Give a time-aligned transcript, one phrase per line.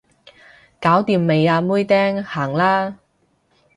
[0.79, 2.97] 搞掂未啊妹釘，行啦